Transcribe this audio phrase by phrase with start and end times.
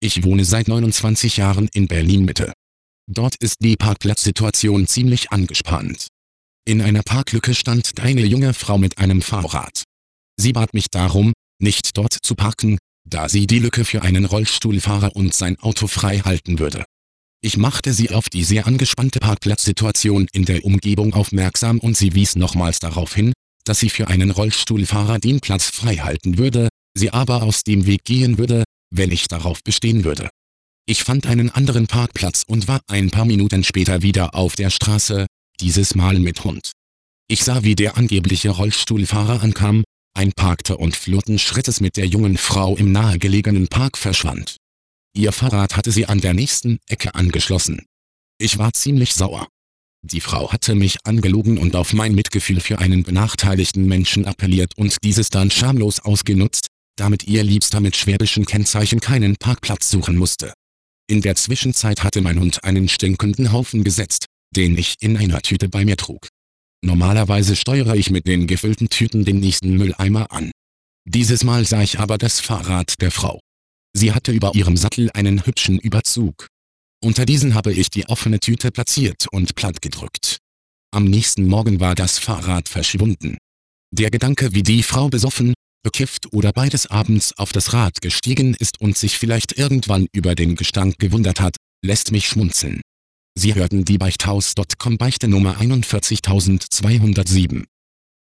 [0.00, 2.52] Ich wohne seit 29 Jahren in Berlin-Mitte.
[3.10, 6.08] Dort ist die Parkplatzsituation ziemlich angespannt.
[6.66, 9.84] In einer Parklücke stand eine junge Frau mit einem Fahrrad.
[10.38, 11.32] Sie bat mich darum,
[11.62, 12.78] nicht dort zu parken,
[13.08, 16.84] da sie die Lücke für einen Rollstuhlfahrer und sein Auto frei halten würde.
[17.40, 22.34] Ich machte sie auf die sehr angespannte Parkplatzsituation in der Umgebung aufmerksam und sie wies
[22.34, 23.32] nochmals darauf hin,
[23.64, 26.68] dass sie für einen Rollstuhlfahrer den Platz frei halten würde,
[26.98, 30.28] sie aber aus dem Weg gehen würde, wenn ich darauf bestehen würde.
[30.88, 35.26] Ich fand einen anderen Parkplatz und war ein paar Minuten später wieder auf der Straße,
[35.60, 36.72] dieses Mal mit Hund.
[37.28, 39.82] Ich sah wie der angebliche Rollstuhlfahrer ankam,
[40.14, 44.56] einparkte und flotten Schrittes mit der jungen Frau im nahegelegenen Park verschwand.
[45.14, 47.84] Ihr Fahrrad hatte sie an der nächsten Ecke angeschlossen.
[48.38, 49.48] Ich war ziemlich sauer.
[50.02, 54.98] Die Frau hatte mich angelogen und auf mein Mitgefühl für einen benachteiligten Menschen appelliert und
[55.02, 60.52] dieses dann schamlos ausgenutzt, damit ihr Liebster mit schwäbischen Kennzeichen keinen Parkplatz suchen musste.
[61.08, 65.68] In der Zwischenzeit hatte mein Hund einen stinkenden Haufen gesetzt, den ich in einer Tüte
[65.68, 66.28] bei mir trug.
[66.82, 70.50] Normalerweise steuere ich mit den gefüllten Tüten den nächsten Mülleimer an.
[71.08, 73.40] Dieses Mal sah ich aber das Fahrrad der Frau.
[73.92, 76.48] Sie hatte über ihrem Sattel einen hübschen Überzug.
[77.02, 80.38] Unter diesen habe ich die offene Tüte platziert und platt gedrückt.
[80.92, 83.38] Am nächsten Morgen war das Fahrrad verschwunden.
[83.92, 85.54] Der Gedanke, wie die Frau besoffen,
[85.86, 90.56] bekifft oder beides abends auf das Rad gestiegen ist und sich vielleicht irgendwann über den
[90.56, 92.80] Gestank gewundert hat, lässt mich schmunzeln.
[93.38, 97.66] Sie hörten die Beichthaus.com Beichte Nummer 41207.